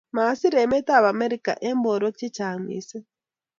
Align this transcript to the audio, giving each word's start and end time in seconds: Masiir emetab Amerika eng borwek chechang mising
Masiir 0.15 0.53
emetab 0.63 1.03
Amerika 1.13 1.51
eng 1.67 1.79
borwek 1.83 2.15
chechang 2.19 2.57
mising 2.65 3.05